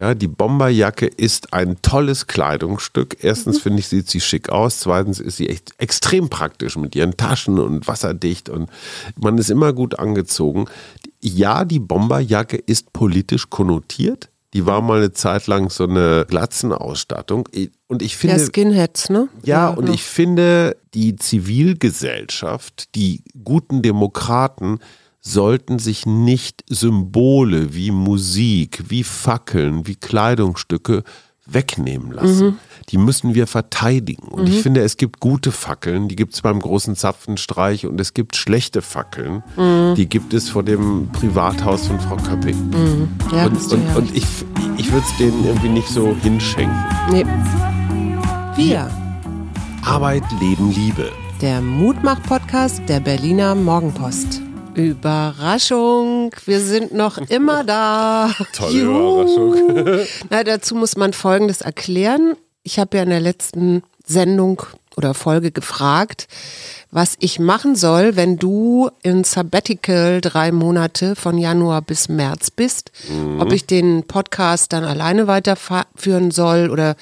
[0.00, 3.16] Ja, die Bomberjacke ist ein tolles Kleidungsstück.
[3.20, 3.62] Erstens mhm.
[3.62, 4.78] finde ich, sieht sie schick aus.
[4.78, 8.70] Zweitens ist sie echt extrem praktisch mit ihren Taschen und wasserdicht und
[9.16, 10.66] man ist immer gut angezogen.
[11.20, 14.30] Ja, die Bomberjacke ist politisch konnotiert.
[14.54, 17.48] Die war mal eine Zeit lang so eine Glatzenausstattung.
[17.88, 18.36] Und ich finde.
[18.36, 19.28] Ja, Skinheads, ne?
[19.42, 19.94] Ja, ja und ja.
[19.94, 24.78] ich finde, die Zivilgesellschaft, die guten Demokraten,
[25.20, 31.02] sollten sich nicht Symbole wie Musik, wie Fackeln, wie Kleidungsstücke
[31.50, 32.46] wegnehmen lassen.
[32.46, 32.58] Mhm.
[32.90, 34.28] Die müssen wir verteidigen.
[34.28, 34.48] Und mhm.
[34.48, 38.36] ich finde, es gibt gute Fackeln, die gibt es beim großen Zapfenstreich und es gibt
[38.36, 39.94] schlechte Fackeln, mhm.
[39.96, 42.56] die gibt es vor dem Privathaus von Frau Köpping.
[42.68, 43.08] Mhm.
[43.32, 44.24] Ja, und, und, und ich,
[44.76, 46.76] ich würde es denen irgendwie nicht so hinschenken.
[47.10, 47.24] Nee.
[48.56, 48.90] Wir.
[49.82, 51.10] Arbeit, Leben, Liebe.
[51.40, 54.42] Der Mutmach-Podcast der Berliner Morgenpost.
[54.86, 58.30] Überraschung, wir sind noch immer da.
[58.52, 59.22] Tolle Juhu.
[59.22, 60.06] Überraschung.
[60.30, 62.34] Na, dazu muss man Folgendes erklären.
[62.62, 64.62] Ich habe ja in der letzten Sendung
[64.96, 66.26] oder Folge gefragt,
[66.90, 72.90] was ich machen soll, wenn du in Sabbatical drei Monate von Januar bis März bist.
[73.08, 73.40] Mhm.
[73.40, 76.96] Ob ich den Podcast dann alleine weiterführen soll oder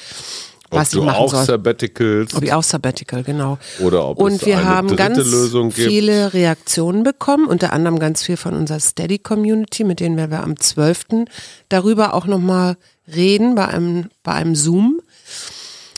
[0.71, 1.45] was ob ich machen auch soll.
[1.45, 2.35] Sabbaticals.
[2.35, 3.59] Ob ich auch Sabbatical, genau.
[3.81, 5.89] Oder ob Und es wir eine haben ganz Lösung gibt.
[5.89, 11.27] viele Reaktionen bekommen, unter anderem ganz viel von unserer Steady-Community, mit denen wir am 12.
[11.69, 12.77] darüber auch nochmal
[13.15, 15.01] reden bei einem, bei einem Zoom.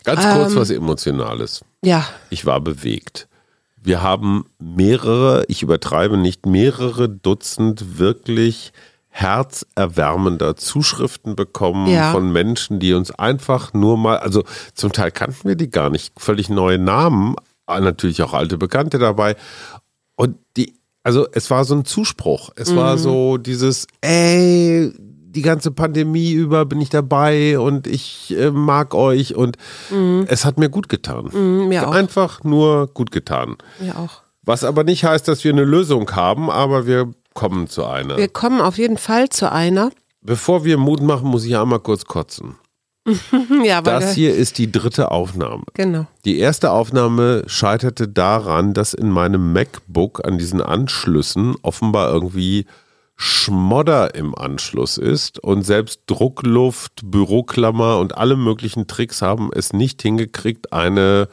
[0.05, 1.65] Ganz kurz ähm, was Emotionales.
[1.83, 2.07] Ja.
[2.31, 3.29] Ich war bewegt.
[3.83, 8.73] Wir haben mehrere, ich übertreibe nicht, mehrere Dutzend wirklich
[9.11, 12.13] herzerwärmender Zuschriften bekommen ja.
[12.13, 16.13] von Menschen, die uns einfach nur mal, also zum Teil kannten wir die gar nicht,
[16.19, 17.35] völlig neue Namen,
[17.67, 19.37] natürlich auch alte Bekannte dabei.
[20.17, 22.51] Und die, also es war so ein Zuspruch.
[22.57, 22.77] Es mhm.
[22.77, 24.93] war so dieses, ey,
[25.39, 29.57] die ganze Pandemie über bin ich dabei und ich äh, mag euch und
[29.91, 30.27] mhm.
[30.29, 31.31] es hat mir gut getan.
[31.33, 31.89] Mhm, mir.
[31.89, 33.57] Einfach nur gut getan.
[33.79, 34.23] Mir auch.
[34.43, 38.17] Was aber nicht heißt, dass wir eine Lösung haben, aber wir kommen zu einer.
[38.17, 39.91] Wir kommen auf jeden Fall zu einer.
[40.21, 42.57] Bevor wir Mut machen, muss ich einmal kurz kotzen.
[43.65, 45.63] ja, das hier ist die dritte Aufnahme.
[45.75, 46.07] Genau.
[46.25, 52.67] Die erste Aufnahme scheiterte daran, dass in meinem MacBook an diesen Anschlüssen offenbar irgendwie
[53.15, 60.03] Schmodder im Anschluss ist und selbst Druckluft, Büroklammer und alle möglichen Tricks haben es nicht
[60.03, 61.29] hingekriegt, eine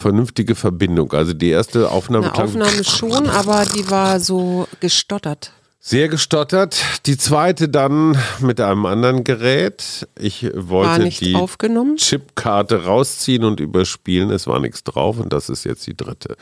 [0.00, 1.12] vernünftige Verbindung.
[1.12, 2.32] Also die erste Aufnahme.
[2.32, 5.52] Eine Aufnahme schon, aber die war so gestottert.
[5.82, 6.84] Sehr gestottert.
[7.06, 10.06] Die zweite dann mit einem anderen Gerät.
[10.18, 11.96] Ich wollte die aufgenommen.
[11.96, 14.30] Chipkarte rausziehen und überspielen.
[14.30, 16.36] Es war nichts drauf und das ist jetzt die dritte.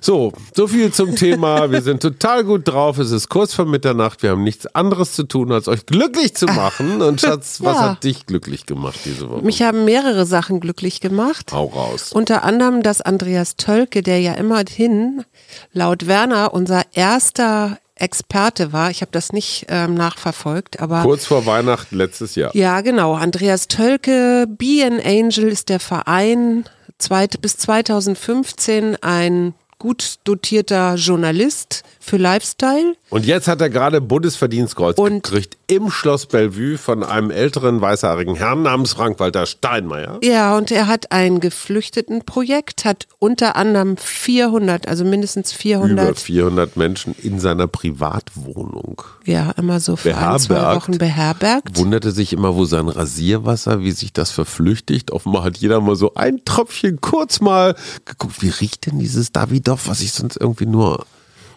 [0.00, 1.70] So, so viel zum Thema.
[1.70, 2.98] Wir sind total gut drauf.
[2.98, 4.24] Es ist kurz vor Mitternacht.
[4.24, 7.02] Wir haben nichts anderes zu tun, als euch glücklich zu machen.
[7.02, 7.90] Und Schatz, was ja.
[7.90, 9.44] hat dich glücklich gemacht diese Woche?
[9.44, 11.52] Mich haben mehrere Sachen glücklich gemacht.
[11.52, 12.12] Hau raus.
[12.12, 15.24] Unter anderem, dass Andreas Tölke, der ja immerhin
[15.72, 18.90] laut Werner unser erster Experte war.
[18.90, 21.02] Ich habe das nicht ähm, nachverfolgt, aber.
[21.02, 22.54] Kurz vor Weihnachten letztes Jahr.
[22.54, 23.14] Ja, genau.
[23.14, 26.64] Andreas Tölke, Be an Angel ist der Verein.
[26.98, 32.96] Zweit, bis 2015 ein gut dotierter Journalist für Lifestyle.
[33.10, 38.34] Und jetzt hat er gerade Bundesverdienstkreuz und gekriegt im Schloss Bellevue von einem älteren weißhaarigen
[38.34, 40.18] Herrn namens Frank-Walter Steinmeier.
[40.22, 46.08] Ja, und er hat ein Geflüchtetenprojekt, hat unter anderem 400, also mindestens 400.
[46.08, 49.02] Über 400 Menschen in seiner Privatwohnung.
[49.24, 51.78] Ja, immer so für ein, zwei Wochen beherbergt.
[51.78, 55.12] Wunderte sich immer, wo sein Rasierwasser, wie sich das verflüchtigt.
[55.12, 59.86] Offenbar hat jeder mal so ein Tröpfchen kurz mal geguckt, wie riecht denn dieses Davidoff,
[59.86, 61.06] was ich sonst irgendwie nur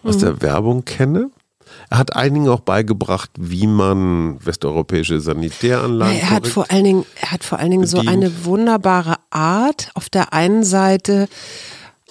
[0.06, 0.20] aus mhm.
[0.20, 1.30] der Werbung kenne.
[1.90, 6.16] Er hat einigen auch beigebracht, wie man westeuropäische Sanitäranlagen.
[6.16, 9.90] Ja, er hat vor allen Dingen, er hat vor allen Dingen so eine wunderbare Art.
[9.94, 11.28] Auf der einen Seite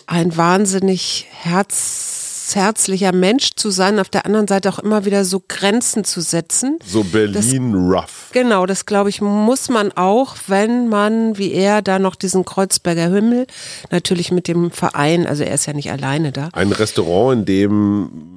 [0.07, 2.04] ein wahnsinnig herz
[2.53, 6.77] herzlicher Mensch zu sein, auf der anderen Seite auch immer wieder so Grenzen zu setzen.
[6.85, 8.29] So Berlin das, rough.
[8.33, 13.09] Genau, das glaube ich, muss man auch, wenn man, wie er, da noch diesen Kreuzberger
[13.09, 13.47] Himmel,
[13.89, 16.49] natürlich mit dem Verein, also er ist ja nicht alleine da.
[16.53, 18.35] Ein Restaurant, in dem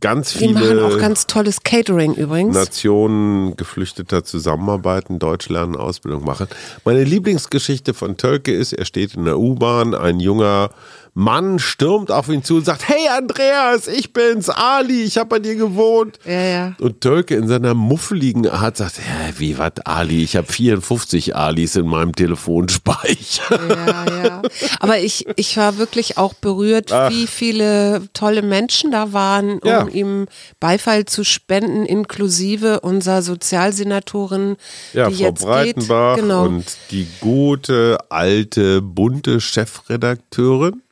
[0.00, 0.48] ganz viele.
[0.48, 2.54] Die machen auch ganz tolles Catering übrigens.
[2.54, 6.48] Nationen Geflüchteter zusammenarbeiten, Deutsch lernen, Ausbildung machen.
[6.84, 10.70] Meine Lieblingsgeschichte von Tölke ist, er steht in der U-Bahn, ein junger
[11.14, 15.38] Mann stürmt auf ihn zu und sagt, hey Andreas, ich bin's, Ali, ich habe bei
[15.38, 16.18] dir gewohnt.
[16.24, 16.76] Ja, ja.
[16.78, 21.76] Und Tölke in seiner muffeligen Art sagt, ja, wie was Ali, ich habe 54 Alis
[21.76, 23.60] in meinem Telefonspeicher.
[23.68, 24.42] Ja, ja.
[24.78, 27.10] Aber ich, ich war wirklich auch berührt, Ach.
[27.10, 29.86] wie viele tolle Menschen da waren, um ja.
[29.88, 30.26] ihm
[30.60, 34.56] Beifall zu spenden, inklusive unserer Sozialsenatorin,
[34.92, 36.24] ja, die Frau jetzt Breitenbach geht.
[36.24, 36.44] Genau.
[36.44, 40.82] und die gute, alte, bunte Chefredakteurin.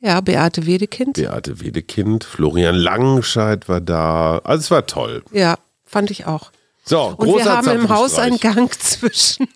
[0.00, 1.14] Ja, Beate Wedekind.
[1.14, 4.38] Beate Wedekind, Florian Langenscheid war da.
[4.44, 5.22] Also es war toll.
[5.32, 6.50] Ja, fand ich auch.
[6.84, 7.98] So, Und großer wir haben im Zapfenstreich.
[7.98, 9.48] Hauseingang zwischen,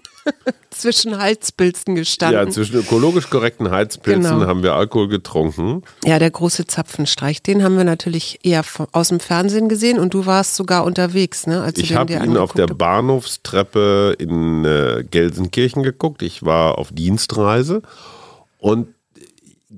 [0.71, 2.47] zwischen Halspilzen gestanden.
[2.47, 4.47] Ja, zwischen ökologisch korrekten Heizpilzen Genau.
[4.47, 5.83] haben wir Alkohol getrunken.
[6.05, 10.27] Ja, der große Zapfenstreich, den haben wir natürlich eher aus dem Fernsehen gesehen und du
[10.27, 11.63] warst sogar unterwegs, ne?
[11.63, 16.23] Als Ich habe ihn auf der Bahnhofstreppe in äh, Gelsenkirchen geguckt.
[16.23, 17.83] Ich war auf Dienstreise
[18.59, 18.89] und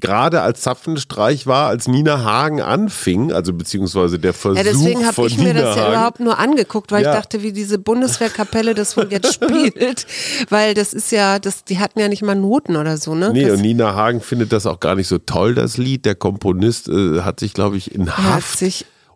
[0.00, 5.26] gerade als Zapfenstreich war, als Nina Hagen anfing, also beziehungsweise der Versuch Ja, deswegen habe
[5.26, 7.10] ich mir Nina das ja Hagen, überhaupt nur angeguckt, weil Ja.
[7.10, 10.06] ich dachte, wie diese Bundeswehrkapelle das wohl jetzt spielt.
[10.48, 13.30] Weil das ist ja, das, die hatten ja nicht mal Noten oder so, ne?
[13.32, 16.04] Nee, das, und Nina Hagen findet das auch gar nicht so toll, das Lied.
[16.04, 18.62] Der Komponist äh, hat sich, glaube ich, in Haft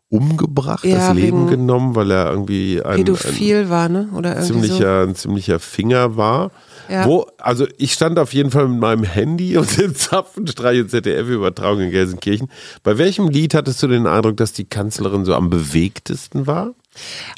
[0.09, 4.09] umgebracht, Ja, das Leben genommen, weil er irgendwie ein, ein pädophil war, ne?
[4.15, 4.75] Oder irgendwie so.
[4.77, 6.51] ziemlicher, ein ziemlicher Finger war.
[6.89, 7.07] Ja.
[7.07, 11.81] Wo, also ich stand auf jeden Fall mit meinem Handy und dem Zapfenstreich und ZDF-Übertragung
[11.81, 12.49] in Gelsenkirchen.
[12.83, 16.75] Bei welchem Lied hattest du den Eindruck, dass die Kanzlerin so am bewegtesten war?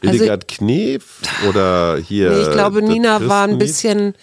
[0.02, 1.04] Also- Hildegard Knef
[1.48, 2.30] oder hier?
[2.30, 4.14] Nee, ich glaube, Nina war ein bisschen,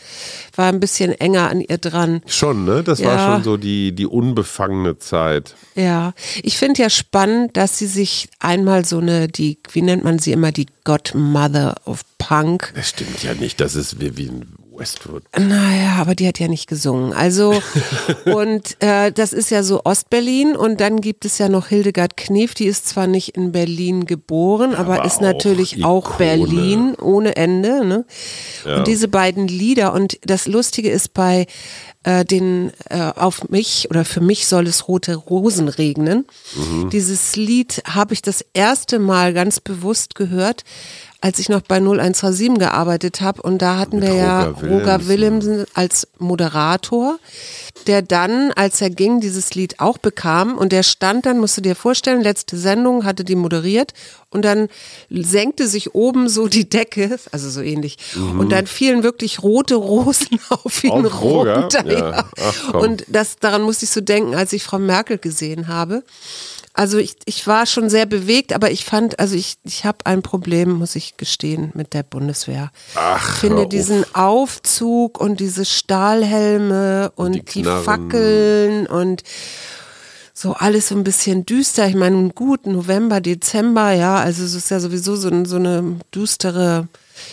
[0.56, 2.22] war ein bisschen enger an ihr dran.
[2.26, 2.84] Schon, ne?
[2.84, 3.34] Das war Ja.
[3.34, 5.56] schon so die, die unbefangene Zeit.
[5.76, 10.20] Ja, ich finde ja spannend, dass sie sich einmal so eine, die, wie nennt man
[10.20, 12.72] sie immer, die Godmother of Punk.
[12.74, 14.46] Das stimmt ja nicht, das ist Vivian
[14.78, 15.24] Westwood.
[15.38, 17.14] Naja, aber die hat ja nicht gesungen.
[17.14, 17.62] Also,
[18.26, 22.54] und äh, das ist ja so Ostberlin und dann gibt es ja noch Hildegard Knef,
[22.54, 26.18] die ist zwar nicht in Berlin geboren, aber, aber ist auch natürlich auch Ikone.
[26.18, 27.86] Berlin ohne Ende.
[27.86, 28.06] Ne?
[28.66, 28.78] Ja.
[28.78, 31.48] Und diese beiden Lieder und das Lustige ist bei
[32.06, 36.26] äh, den äh, auf mich oder für mich soll es rote Rosen regnen.
[36.56, 36.90] Mhm.
[36.92, 40.64] Dieses Lied habe ich das erste Mal ganz bewusst gehört,
[41.26, 45.66] als ich noch bei 0137 gearbeitet habe und da hatten Mit wir ja Roger Willemsen.
[45.74, 47.18] Als Moderator,
[47.88, 51.62] der dann, als er ging, dieses Lied auch bekam und der stand dann, musst du
[51.62, 53.94] dir vorstellen, letzte Sendung hatte die moderiert
[54.30, 54.70] und dann
[55.10, 60.40] senkte sich oben so die Decke, also so ähnlich und dann fielen wirklich rote Rosen
[60.50, 61.06] auf ihn Mhm.
[61.08, 61.92] Auf runter.
[61.92, 62.26] Ja.
[62.40, 66.04] Ach, und das, daran musste ich so denken, als ich Frau Merkel gesehen habe.
[66.78, 70.22] Also ich, ich war schon sehr bewegt, aber ich fand, also ich, ich habe ein
[70.22, 72.70] Problem, muss ich gestehen, mit der Bundeswehr.
[72.96, 73.70] Ach, ich finde auf.
[73.70, 77.64] diesen Aufzug und diese Stahlhelme und, die die.
[77.64, 79.24] Fackeln und
[80.34, 81.88] so alles so ein bisschen düster.
[81.88, 86.90] Ich meine, gut, November, Dezember, ja, also es ist ja sowieso so, so eine düstere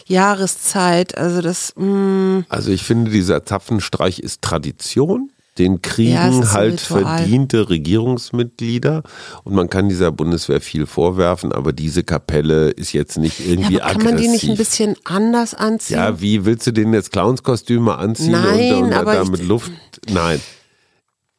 [0.07, 1.19] Jahreszeit.
[1.19, 5.32] Also das, mh, Also ich finde, dieser Zapfenstreich ist Tradition.
[5.59, 7.19] Den kriegen Ja, es halt Ritual.
[7.19, 9.03] verdiente Regierungsmitglieder
[9.45, 13.81] und man kann dieser Bundeswehr viel vorwerfen, aber diese Kapelle ist jetzt nicht ja, irgendwie
[13.83, 14.59] aber kann man die nicht ein aggressiv.
[14.59, 15.97] bisschen anders anziehen?
[15.99, 19.43] ja, wie willst du denen jetzt Clownskostüme anziehen Nein, und, und aber da ich- mit
[19.47, 19.73] Luft?
[20.11, 20.41] Nein.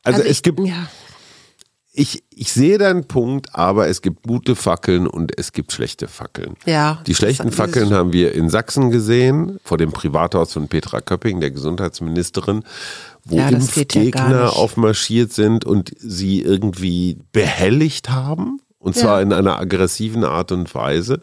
[0.04, 0.88] Also, Also es ich, gibt, ja.
[1.96, 6.56] Ich, ich sehe deinen Punkt, aber es gibt gute Fackeln und es gibt schlechte Fackeln.
[6.66, 11.40] Ja, Die schlechten Fackeln haben wir in Sachsen gesehen, vor dem Privathaus von Petra Köpping,
[11.40, 12.64] der Gesundheitsministerin,
[13.26, 14.56] wo Ja, ja Impfgegner nicht.
[14.56, 18.60] aufmarschiert sind und sie irgendwie behelligt haben.
[18.80, 19.22] Und zwar Ja.
[19.22, 21.20] in einer aggressiven Art und Weise.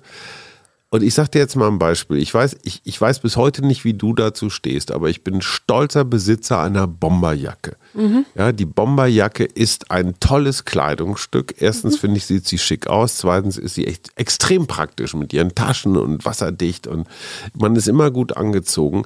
[0.92, 2.16] Und ich sag dir jetzt mal ein Beispiel.
[2.18, 5.40] Ich weiß, ich, ich weiß bis heute nicht, wie du dazu stehst, aber ich bin
[5.40, 7.76] stolzer Besitzer einer Bomberjacke.
[7.94, 8.26] Mhm.
[8.34, 11.54] Ja, die Bomberjacke ist ein tolles Kleidungsstück.
[11.58, 11.98] Erstens Mhm.
[12.00, 13.18] finde ich, sieht sie schick aus.
[13.18, 17.06] Zweitens ist sie echt extrem praktisch mit ihren Taschen und wasserdicht und
[17.54, 19.04] man ist immer gut angezogen.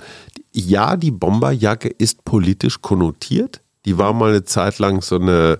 [0.52, 3.60] Ja, die Bomberjacke ist politisch konnotiert.
[3.84, 5.58] Die war mal eine Zeit lang so eine,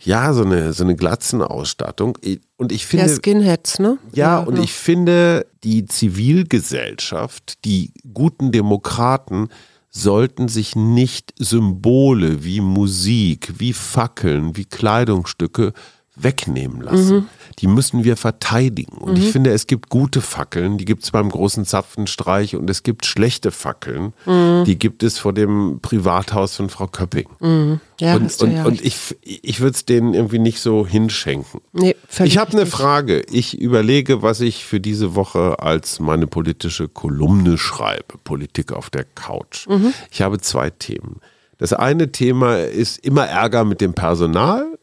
[0.00, 2.16] ja, so eine, so eine Glatzenausstattung.
[2.56, 3.06] Und ich finde.
[3.06, 3.98] Ja, Skinheads, ne?
[4.12, 9.48] Ja, und ich finde, die Zivilgesellschaft, die guten Demokraten
[9.90, 15.72] sollten sich nicht Symbole wie Musik, wie Fackeln, wie Kleidungsstücke
[16.20, 17.16] wegnehmen lassen.
[17.16, 17.26] Mhm.
[17.60, 18.98] Die müssen wir verteidigen.
[18.98, 22.84] Und ich finde, es gibt gute Fackeln, die gibt es beim großen Zapfenstreich und es
[22.84, 24.62] gibt schlechte Fackeln, Mhm.
[24.64, 27.26] die gibt es vor dem Privathaus von Frau Köpping.
[28.00, 31.60] Ja, und und, ja und ich, ich würde es denen irgendwie nicht so hinschenken.
[31.72, 32.66] Nee, Ich habe eine.
[32.66, 33.22] Frage.
[33.30, 38.18] Ich überlege, was ich für diese Woche als meine politische Kolumne schreibe.
[38.22, 39.66] Politik auf der Couch.
[39.66, 39.92] Mhm.
[40.12, 41.16] Ich habe zwei Themen.
[41.58, 44.77] Das eine Thema ist immer Ärger mit dem Personal.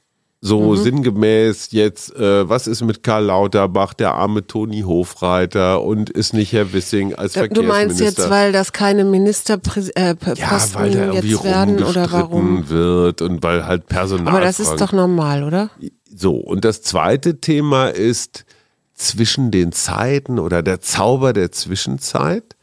[0.46, 0.78] So mhm.
[0.78, 6.54] sinngemäß jetzt, äh, was ist mit Karl Lauterbach, der arme Toni Hofreiter und ist nicht
[6.54, 7.64] Herr Wissing als Verkehrsminister?
[7.64, 12.70] Du meinst jetzt, weil das keine Ministerposten äh, ja, weil jetzt werden oder warum?
[12.70, 14.36] wird und weil halt Personal.
[14.36, 15.72] Aber das ist doch normal, oder?
[16.16, 18.46] So, und das zweite Thema ist
[18.94, 22.55] zwischen den Zeiten oder der Zauber der Zwischenzeit.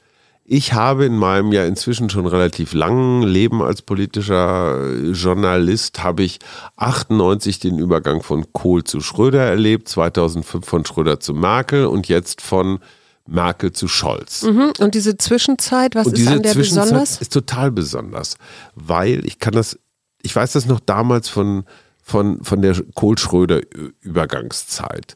[0.45, 6.41] Ich habe in meinem ja inzwischen schon relativ langen Leben als politischer Journalist, habe ich
[6.77, 12.41] 98 den Übergang von Kohl zu Schröder erlebt, 2005 von Schröder zu Merkel und jetzt
[12.41, 12.81] von
[13.27, 14.43] Merkel zu Scholz.
[14.43, 14.73] Mhm.
[14.81, 17.21] Und diese Zwischenzeit, was und ist an der Zwischenzeit besonders?
[17.21, 18.37] Ist total besonders,
[18.75, 19.79] weil ich kann das,
[20.23, 21.63] ich weiß das noch damals von,
[22.03, 25.15] von, von der Kohl-Schröder-Übergangszeit.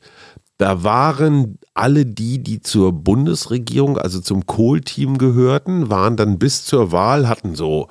[0.59, 6.93] Da waren alle die, die zur Bundesregierung, also zum Kohl-Team gehörten, waren dann bis zur
[6.93, 7.89] Wahl, hatten so,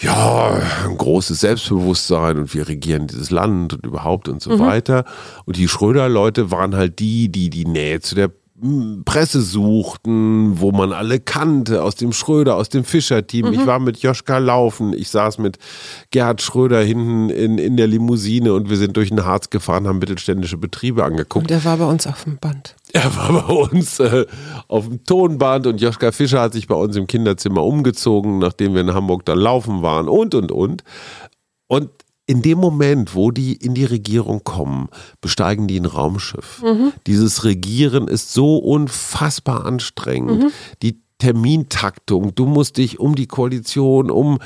[0.00, 4.60] ja, ein großes Selbstbewusstsein und wir regieren dieses Land und überhaupt und so mhm.
[4.60, 5.04] weiter.
[5.44, 8.30] Und die Schröder-Leute waren halt die, die die Nähe zu der
[9.04, 13.46] Presse suchten, wo man alle kannte, aus dem Schröder, aus dem Fischer-Team.
[13.46, 13.52] Mhm.
[13.52, 15.58] Ich war mit Joschka laufen, ich saß mit
[16.10, 19.98] Gerhard Schröder hinten in, in der Limousine und wir sind durch den Harz gefahren, haben
[19.98, 21.44] mittelständische Betriebe angeguckt.
[21.44, 22.74] Und er war bei uns auf dem Band.
[22.92, 24.26] Er war bei uns äh,
[24.66, 28.80] auf dem Tonband und Joschka Fischer hat sich bei uns im Kinderzimmer umgezogen, nachdem wir
[28.80, 30.82] in Hamburg dann laufen waren und, und, und.
[31.68, 31.90] Und
[32.28, 34.90] in dem Moment, wo die in die Regierung kommen,
[35.22, 36.62] besteigen die ein Raumschiff.
[36.62, 36.92] Mhm.
[37.06, 40.44] Dieses Regieren ist so unfassbar anstrengend.
[40.44, 40.50] Mhm.
[40.82, 44.38] Die Termintaktung, du musst dich um die Koalition, um,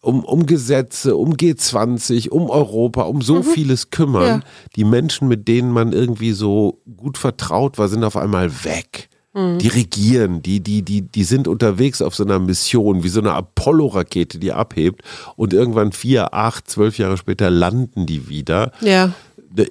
[0.00, 3.42] um, um Gesetze, um G20, um Europa, um so mhm.
[3.42, 4.26] vieles kümmern.
[4.26, 4.40] Ja.
[4.76, 9.09] Die Menschen, mit denen man irgendwie so gut vertraut war, sind auf einmal weg.
[9.32, 9.58] Mhm.
[9.58, 13.32] Die regieren, die, die, die, die sind unterwegs auf so einer Mission, wie so eine
[13.32, 15.02] Apollo-Rakete, die abhebt
[15.36, 18.72] und irgendwann vier, acht, zwölf Jahre später landen die wieder.
[18.80, 19.12] Ja.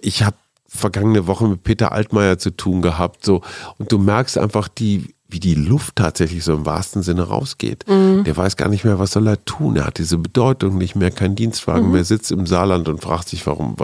[0.01, 0.37] Ich habe
[0.67, 3.41] vergangene Woche mit Peter Altmaier zu tun gehabt, so
[3.77, 7.85] und du merkst einfach die wie die Luft tatsächlich so im wahrsten Sinne rausgeht.
[7.87, 8.23] Mhm.
[8.23, 9.75] Der weiß gar nicht mehr, was soll er tun.
[9.75, 11.91] Er hat diese Bedeutung nicht mehr, kein Dienstwagen mhm.
[11.93, 13.75] mehr, sitzt im Saarland und fragt sich, warum.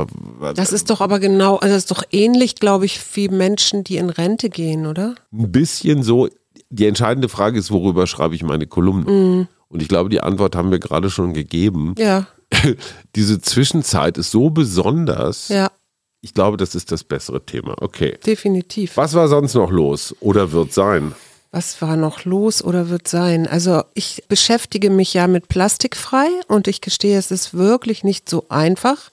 [0.55, 3.97] Das ist doch aber genau, also das ist doch ähnlich, glaube ich, wie Menschen, die
[3.97, 5.15] in Rente gehen, oder?
[5.31, 6.27] Ein bisschen so.
[6.71, 9.11] Die entscheidende Frage ist, worüber schreibe ich meine Kolumne?
[9.11, 9.47] Mhm.
[9.67, 11.93] Und ich glaube, die Antwort haben wir gerade schon gegeben.
[11.99, 12.25] Ja.
[13.15, 15.49] Diese Zwischenzeit ist so besonders.
[15.49, 15.69] Ja.
[16.21, 17.75] Ich glaube, das ist das bessere Thema.
[17.81, 18.17] Okay.
[18.25, 18.97] Definitiv.
[18.97, 21.13] Was war sonst noch los oder wird sein?
[21.55, 23.47] Was war noch los oder wird sein?
[23.47, 28.45] Also ich beschäftige mich ja mit Plastikfrei und ich gestehe, es ist wirklich nicht so
[28.49, 29.09] einfach.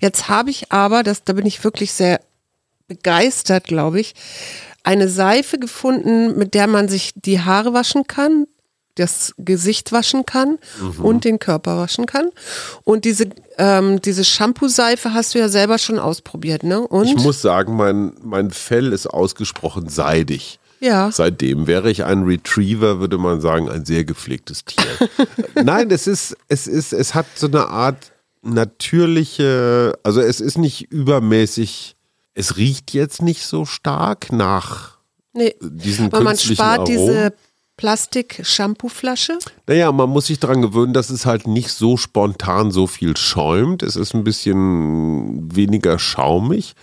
[0.00, 2.20] Jetzt habe ich aber, das, da bin ich wirklich sehr
[2.88, 4.16] begeistert, glaube ich,
[4.82, 8.48] eine Seife gefunden, mit der man sich die Haare waschen kann,
[8.96, 11.04] das Gesicht waschen kann mhm.
[11.04, 12.30] und den Körper waschen kann.
[12.82, 13.28] Und diese,
[13.58, 16.80] ähm, diese Shampoo-Seife hast du ja selber schon ausprobiert, ne?
[16.80, 17.06] Und?
[17.06, 20.58] Ich muss sagen, mein, mein Fell ist ausgesprochen seidig.
[20.80, 21.10] Ja.
[21.10, 25.08] Seitdem wäre ich ein Retriever, würde man sagen, ein sehr gepflegtes Tier.
[25.64, 30.92] Nein, es ist, es ist, es hat so eine Art natürliche, also es ist nicht
[30.92, 31.96] übermäßig,
[32.34, 34.98] es riecht jetzt nicht so stark nach
[35.32, 36.86] nee, diesen weil man spart Aromen.
[36.86, 37.32] diese
[37.76, 39.38] Plastik-Shampoo-Flasche?
[39.66, 43.82] Naja, man muss sich daran gewöhnen, dass es halt nicht so spontan so viel schäumt.
[43.82, 46.74] Es ist ein bisschen weniger schaumig.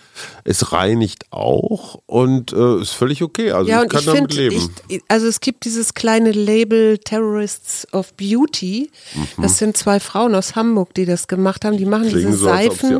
[0.45, 3.51] Es reinigt auch und äh, ist völlig okay.
[3.51, 4.75] Also ja, ich kann ich damit find, leben.
[4.89, 8.91] Ich, also es gibt dieses kleine Label Terrorists of Beauty.
[9.13, 9.41] Mhm.
[9.41, 11.77] Das sind zwei Frauen aus Hamburg, die das gemacht haben.
[11.77, 12.99] Die machen Klingen diese so, Seifen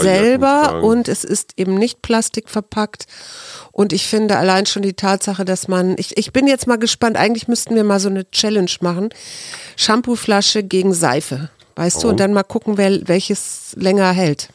[0.00, 3.06] selber und es ist eben nicht plastikverpackt.
[3.72, 7.16] Und ich finde allein schon die Tatsache, dass man, ich, ich bin jetzt mal gespannt,
[7.16, 9.10] eigentlich müssten wir mal so eine Challenge machen.
[9.76, 12.00] Shampooflasche gegen Seife, weißt oh.
[12.02, 14.48] du, und dann mal gucken, wer, welches länger hält.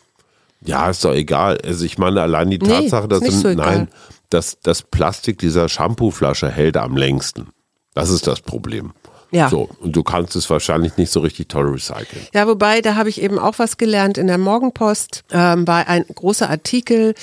[0.64, 1.58] Ja, ist doch egal.
[1.66, 3.90] Also ich meine, allein die Tatsache, nee, dass, so nein,
[4.30, 7.48] dass das Plastik dieser Shampooflasche hält am längsten.
[7.94, 8.94] Das ist das Problem.
[9.32, 9.50] Ja.
[9.50, 12.28] So, und du kannst es wahrscheinlich nicht so richtig toll recyceln.
[12.34, 16.04] Ja, wobei, da habe ich eben auch was gelernt in der Morgenpost, ähm, war ein
[16.14, 17.16] großer Artikel,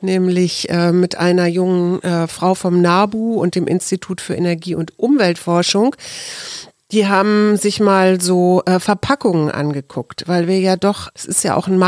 [0.00, 4.98] nämlich äh, mit einer jungen äh, Frau vom NABU und dem Institut für Energie- und
[4.98, 5.94] Umweltforschung.
[6.90, 11.54] Die haben sich mal so äh, Verpackungen angeguckt, weil wir ja doch, es ist ja
[11.54, 11.78] auch ein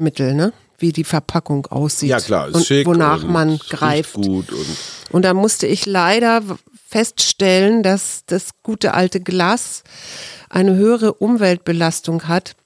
[0.00, 0.52] Marketingmittel, ne?
[0.78, 2.08] wie die Verpackung aussieht.
[2.08, 4.14] Ja klar, ist und schick wonach und man greift.
[4.14, 4.76] Gut und,
[5.10, 6.42] und da musste ich leider
[6.88, 9.84] feststellen, dass das gute alte Glas
[10.48, 12.56] eine höhere Umweltbelastung hat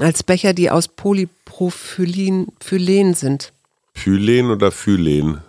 [0.00, 3.52] als Becher, die aus Polypropylen Phylen sind.
[3.94, 5.40] Phylen oder Phylen?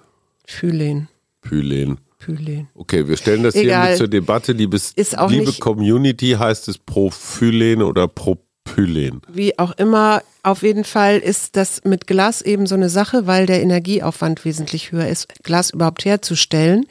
[0.46, 1.10] Phylen.
[1.42, 1.98] Phylen.
[2.20, 2.68] Phylen.
[2.76, 3.82] Okay, wir stellen das Egal.
[3.82, 4.52] hier mit zur Debatte.
[4.52, 4.94] Liebes,
[5.30, 8.47] liebe Community, heißt es Prophylen oder Propylen?
[8.68, 9.22] Propylen.
[9.32, 13.46] Wie auch immer, auf jeden Fall ist das mit Glas eben so eine Sache, weil
[13.46, 16.86] der Energieaufwand wesentlich höher ist, Glas überhaupt herzustellen.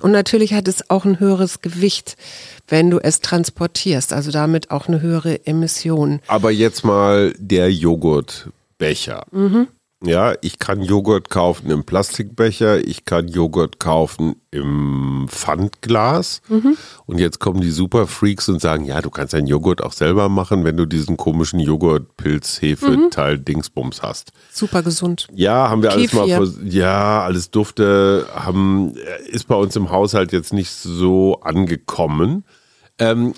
[0.00, 2.16] Und natürlich hat es auch ein höheres Gewicht,
[2.68, 6.20] wenn du es transportierst, also damit auch eine höhere Emission.
[6.26, 9.26] Aber jetzt mal der Joghurtbecher.
[9.32, 9.68] Mhm.
[10.06, 16.40] Ja, ich kann Joghurt kaufen im Plastikbecher, ich kann Joghurt kaufen im Pfandglas.
[16.48, 16.76] Mhm.
[17.06, 20.64] Und jetzt kommen die Superfreaks und sagen, ja, du kannst deinen Joghurt auch selber machen,
[20.64, 24.06] wenn du diesen komischen Joghurt-Pilz-Hefe-Teil-Dingsbums mhm.
[24.06, 24.32] hast.
[24.52, 25.28] Super gesund.
[25.32, 26.22] Ja, haben wir Kefir.
[26.22, 28.94] alles mal, ja, alles Dufte, haben,
[29.26, 32.44] ist bei uns im Haushalt jetzt nicht so angekommen.
[32.98, 33.34] Ähm,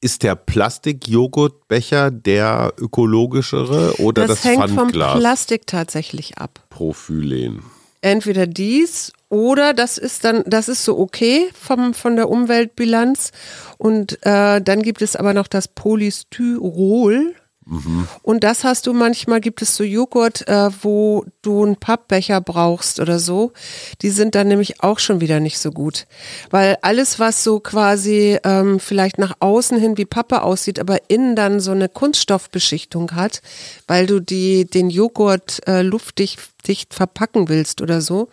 [0.00, 5.12] ist der Plastikjoghurtbecher der ökologischere oder das, das hängt Pfandglas?
[5.12, 6.64] vom Plastik tatsächlich ab.
[6.70, 7.62] Prophylen.
[8.02, 13.32] Entweder dies oder das ist dann, das ist so okay vom, von der Umweltbilanz.
[13.78, 17.34] Und äh, dann gibt es aber noch das Polystyrol.
[18.22, 23.00] Und das hast du manchmal, gibt es so Joghurt, äh, wo du einen Pappbecher brauchst
[23.00, 23.52] oder so.
[24.02, 26.06] Die sind dann nämlich auch schon wieder nicht so gut.
[26.50, 31.34] Weil alles, was so quasi ähm, vielleicht nach außen hin wie Pappe aussieht, aber innen
[31.34, 33.42] dann so eine Kunststoffbeschichtung hat,
[33.88, 38.28] weil du die, den Joghurt äh, luftdicht dicht verpacken willst oder so,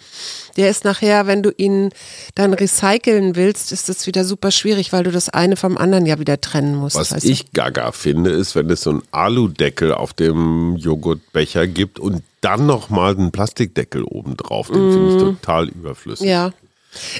[0.58, 1.92] der ist nachher, wenn du ihn
[2.36, 6.20] dann recyceln willst, ist das wieder super schwierig, weil du das eine vom anderen ja
[6.20, 6.96] wieder trennen musst.
[6.96, 7.52] Was ich du?
[7.54, 13.16] gaga finde, ist, wenn es so einen Aludeckel auf dem Joghurtbecher gibt und dann nochmal
[13.16, 14.68] einen Plastikdeckel oben drauf.
[14.68, 14.92] Den mm.
[14.92, 15.20] finde ich mhm.
[15.20, 16.28] total überflüssig.
[16.28, 16.52] Ja.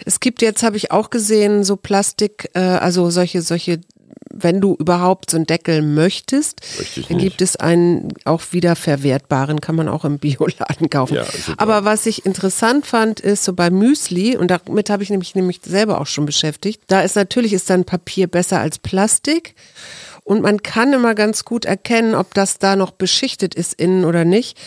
[0.06, 3.80] Es gibt jetzt, habe ich auch gesehen, so Plastik, äh, also solche, solche
[4.34, 6.62] wenn du überhaupt so einen Deckel möchtest,
[7.08, 11.16] dann gibt es einen auch wieder verwertbaren, kann man auch im Bioladen kaufen.
[11.16, 11.26] Ja,
[11.58, 15.62] Aber was ich interessant fand, ist so bei Müsli, und damit habe ich nämlich, nämlich
[15.64, 19.56] selber auch schon beschäftigt, da ist natürlich ist dann Papier besser als Plastik.
[20.26, 24.24] Und man kann immer ganz gut erkennen, ob das da noch beschichtet ist innen oder
[24.24, 24.58] nicht,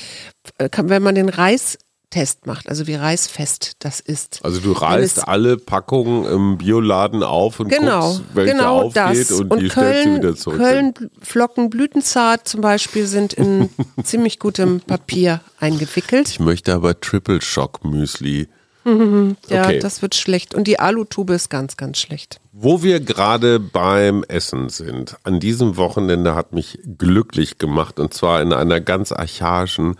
[0.58, 1.78] äh, wenn man den Reis
[2.10, 4.40] Test macht, also wie reißfest das ist.
[4.42, 9.30] Also du reißt alle Packungen im Bioladen auf und genau, guckst, welche genau aufgeht das.
[9.32, 10.58] und, und die Köln, stellst du wieder zurück.
[10.58, 13.70] Köln Blütenzart zum Beispiel sind in
[14.04, 16.28] ziemlich gutem Papier eingewickelt.
[16.28, 18.48] Ich möchte aber Triple Shock Müsli.
[19.48, 19.80] ja, okay.
[19.80, 20.54] das wird schlecht.
[20.54, 22.40] Und die Alutube ist ganz, ganz schlecht.
[22.52, 28.40] Wo wir gerade beim Essen sind, an diesem Wochenende hat mich glücklich gemacht und zwar
[28.42, 29.96] in einer ganz archaischen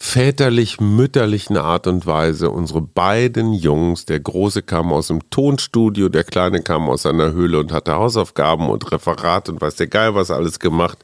[0.00, 6.62] väterlich-mütterlichen Art und Weise unsere beiden Jungs, der Große kam aus dem Tonstudio, der Kleine
[6.62, 10.60] kam aus seiner Höhle und hatte Hausaufgaben und Referat und weiß der Geil was alles
[10.60, 10.98] gemacht.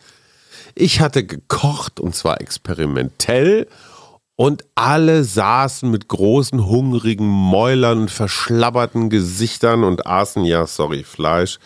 [0.74, 3.66] Ich hatte gekocht und zwar experimentell
[4.36, 11.58] und alle saßen mit großen, hungrigen Mäulern, verschlabberten Gesichtern und aßen, ja, sorry, Fleisch,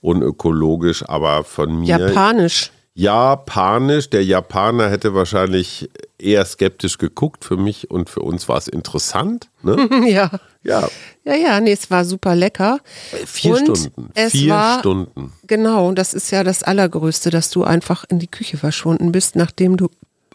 [0.00, 1.98] unökologisch, aber von mir.
[1.98, 2.70] Japanisch.
[2.96, 4.08] Japanisch.
[4.08, 7.44] Der Japaner hätte wahrscheinlich eher skeptisch geguckt.
[7.44, 9.50] Für mich und für uns war es interessant.
[9.62, 9.88] Ne?
[10.08, 10.30] ja.
[10.62, 10.88] Ja.
[11.24, 12.80] Ja, ja, nee, es war super lecker.
[13.26, 14.10] Vier und Stunden.
[14.30, 15.32] Vier war, Stunden.
[15.46, 19.76] Genau, das ist ja das Allergrößte, dass du einfach in die Küche verschwunden bist, nachdem
[19.76, 19.90] du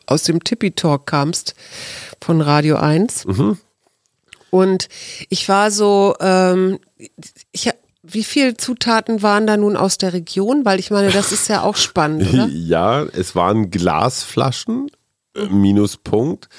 [0.06, 1.56] aus dem Tippy Talk kamst
[2.22, 3.26] von Radio 1.
[3.26, 3.58] Mhm.
[4.52, 4.88] Und
[5.30, 6.80] ich war so, ähm,
[7.52, 7.72] ich,
[8.04, 10.66] wie viele Zutaten waren da nun aus der Region?
[10.66, 12.48] Weil ich meine, das ist ja auch spannend, oder?
[12.52, 14.90] ja, es waren Glasflaschen,
[15.36, 16.50] äh, Minuspunkt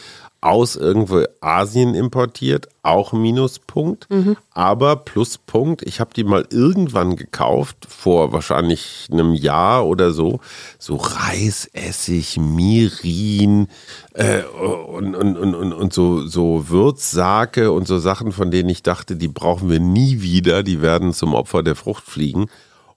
[0.42, 4.36] aus irgendwo Asien importiert, auch Minuspunkt, mhm.
[4.50, 5.82] aber Pluspunkt.
[5.82, 10.40] Ich habe die mal irgendwann gekauft, vor wahrscheinlich einem Jahr oder so.
[10.80, 13.68] So Reisessig, Mirin
[14.14, 18.82] äh, und, und, und, und, und so, so Würzsake und so Sachen, von denen ich
[18.82, 22.50] dachte, die brauchen wir nie wieder, die werden zum Opfer der Fruchtfliegen.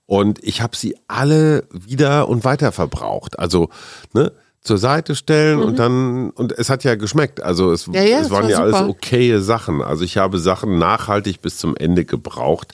[0.07, 3.37] Und ich habe sie alle wieder und weiter verbraucht.
[3.37, 3.69] Also,
[4.13, 4.31] ne?
[4.65, 5.65] Zur Seite stellen mhm.
[5.65, 7.41] und dann, und es hat ja geschmeckt.
[7.41, 8.77] Also es, ja, ja, es waren war ja super.
[8.77, 9.81] alles okaye Sachen.
[9.81, 12.73] Also ich habe Sachen nachhaltig bis zum Ende gebraucht.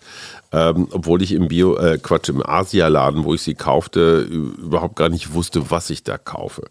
[0.53, 5.07] Ähm, obwohl ich im Bio, äh, Quatsch, im Asialaden, wo ich sie kaufte, überhaupt gar
[5.07, 6.63] nicht wusste, was ich da kaufe.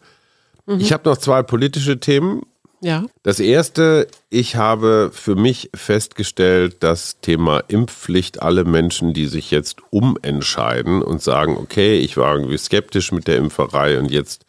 [0.67, 0.81] Mhm.
[0.81, 2.43] Ich habe noch zwei politische Themen.
[2.83, 3.05] Ja.
[3.23, 9.77] Das erste, ich habe für mich festgestellt, das Thema Impfpflicht, alle Menschen, die sich jetzt
[9.91, 14.47] umentscheiden und sagen, okay, ich war irgendwie skeptisch mit der Impferei und jetzt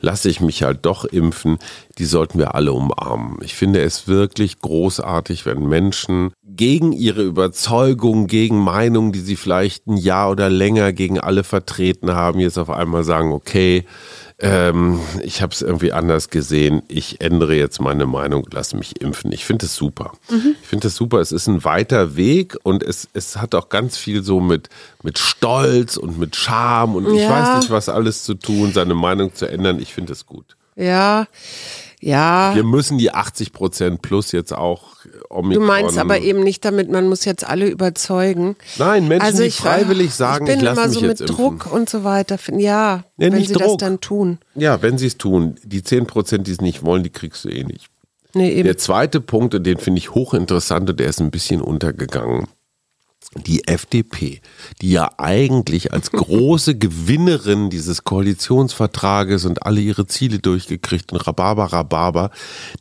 [0.00, 1.58] lasse ich mich halt doch impfen,
[1.98, 3.38] die sollten wir alle umarmen.
[3.42, 6.32] Ich finde es wirklich großartig, wenn Menschen
[6.62, 12.12] gegen ihre Überzeugung, gegen Meinungen, die sie vielleicht ein Jahr oder länger gegen alle vertreten
[12.12, 13.84] haben, jetzt auf einmal sagen, okay,
[14.38, 19.32] ähm, ich habe es irgendwie anders gesehen, ich ändere jetzt meine Meinung, lasse mich impfen.
[19.32, 20.12] Ich finde es super.
[20.30, 20.54] Mhm.
[20.62, 23.96] Ich finde es super, es ist ein weiter Weg und es, es hat auch ganz
[23.96, 24.68] viel so mit,
[25.02, 27.24] mit Stolz und mit Scham und ja.
[27.24, 29.80] ich weiß nicht, was alles zu tun, seine Meinung zu ändern.
[29.80, 30.56] Ich finde es gut.
[30.76, 31.26] Ja,
[32.02, 32.52] ja.
[32.54, 34.96] Wir müssen die 80 Prozent plus jetzt auch
[35.30, 35.62] Omikron.
[35.62, 38.56] Du meinst aber eben nicht damit, man muss jetzt alle überzeugen.
[38.76, 41.30] Nein, Menschen, also ich, die freiwillig sagen, ich, bin ich lasse immer mich so mit
[41.30, 42.38] Druck und so weiter.
[42.50, 43.62] Ja, ja wenn sie Druck.
[43.62, 44.38] das dann tun.
[44.56, 45.54] Ja, wenn sie es tun.
[45.62, 47.86] Die 10 Prozent, die es nicht wollen, die kriegst du eh nicht.
[48.34, 48.64] Nee, eben.
[48.64, 52.48] Der zweite Punkt, und den finde ich hochinteressant und der ist ein bisschen untergegangen
[53.34, 54.40] die FDP,
[54.80, 61.72] die ja eigentlich als große Gewinnerin dieses Koalitionsvertrages und alle ihre Ziele durchgekriegt und Rhabarber,
[61.72, 62.30] Rhabarber,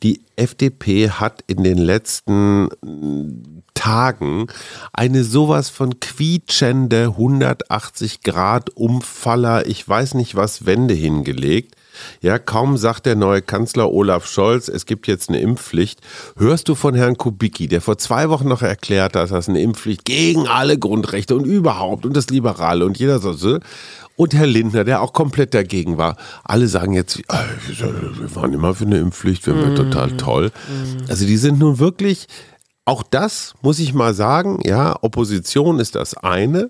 [0.04, 4.48] die FDP hat in den letzten mm, Tagen
[4.94, 11.76] eine sowas von quietschende 180 Grad Umfaller, ich weiß nicht was, Wende hingelegt
[12.22, 16.00] ja, kaum sagt der neue Kanzler Olaf Scholz, es gibt jetzt eine Impfpflicht,
[16.38, 20.06] hörst du von Herrn Kubicki, der vor zwei Wochen noch erklärt hat, dass eine Impfpflicht
[20.06, 23.60] gegen alle Grundrechte und überhaupt und das Liberale und jeder so.
[24.18, 26.16] Und Herr Lindner, der auch komplett dagegen war.
[26.44, 27.24] Alle sagen jetzt, äh,
[27.70, 30.52] wir waren immer für eine Impfpflicht, wir wir total toll.
[31.08, 32.28] Also die sind nun wirklich,
[32.86, 36.70] auch das muss ich mal sagen, ja, Opposition ist das eine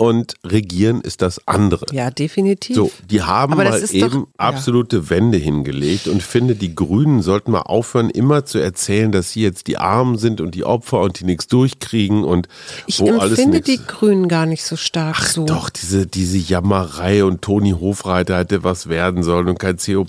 [0.00, 1.84] und Regieren ist das andere.
[1.92, 2.74] Ja, definitiv.
[2.74, 5.10] So, die haben mal eben doch, absolute ja.
[5.10, 9.66] Wände hingelegt und finde, die Grünen sollten mal aufhören, immer zu erzählen, dass sie jetzt
[9.66, 12.48] die Armen sind und die Opfer und die nichts durchkriegen und
[12.86, 15.44] ich wo alles Ich finde die Grünen gar nicht so stark Ach so.
[15.44, 20.06] Doch, diese, diese Jammerei und Toni Hofreiter hätte was werden sollen und kein CO2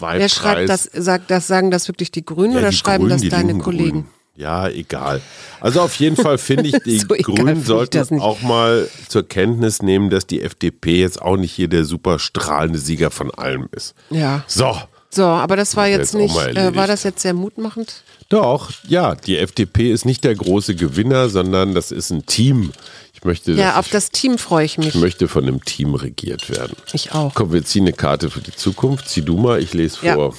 [0.00, 3.20] Wer schreibt das, sagt das, sagen das wirklich die Grünen ja, oder die schreiben Grünen,
[3.20, 3.90] das deine Kollegen?
[3.90, 4.23] Grünen.
[4.36, 5.20] Ja, egal.
[5.60, 10.10] Also auf jeden Fall finde ich, die so Grünen sollten auch mal zur Kenntnis nehmen,
[10.10, 13.94] dass die FDP jetzt auch nicht hier der super strahlende Sieger von allem ist.
[14.10, 14.44] Ja.
[14.46, 14.76] So.
[15.10, 18.02] So, aber das war jetzt, jetzt nicht, äh, war das jetzt sehr mutmachend?
[18.30, 22.72] Doch, ja, die FDP ist nicht der große Gewinner, sondern das ist ein Team.
[23.12, 24.88] Ich möchte, ja, auf ich, das Team freue ich mich.
[24.88, 26.76] Ich möchte von einem Team regiert werden.
[26.92, 27.32] Ich auch.
[27.32, 29.08] Komm, wir ziehen eine Karte für die Zukunft.
[29.08, 30.34] Zieh du mal, ich lese vor.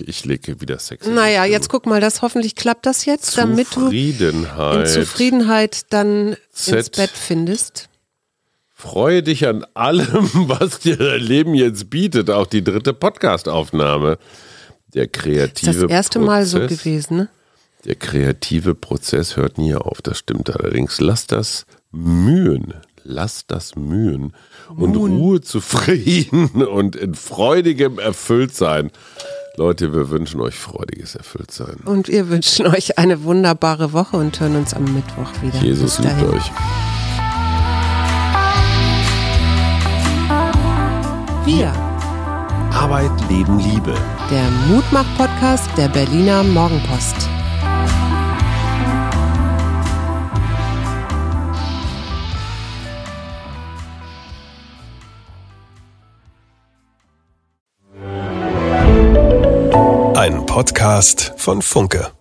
[0.00, 1.06] Ich, ich lege wieder Sex.
[1.06, 6.74] Naja, jetzt guck mal, das hoffentlich klappt das jetzt, damit du in Zufriedenheit dann Z.
[6.74, 7.88] ins Bett findest.
[8.74, 14.18] Freue dich an allem, was dir dein Leben jetzt bietet, auch die dritte Podcast-Aufnahme.
[14.94, 17.28] Der kreative Das, das erste Prozess, Mal so gewesen, ne?
[17.84, 21.00] Der kreative Prozess hört nie auf, das stimmt allerdings.
[21.00, 24.34] Lass das mühen, lass das mühen
[24.76, 24.96] und.
[24.96, 28.90] Ruhe, zufrieden und in freudigem Erfülltsein
[29.58, 31.76] Leute, wir wünschen euch freudiges Erfülltsein.
[31.86, 35.58] Und wir wünschen euch eine wunderbare Woche und hören uns am Mittwoch wieder.
[35.60, 36.52] Jesus liebt euch.
[41.46, 41.72] Wir.
[42.70, 43.94] Arbeit, Leben, Liebe.
[44.30, 47.30] Der Mutmach-Podcast der Berliner Morgenpost.
[60.56, 62.12] Podcast von Funke.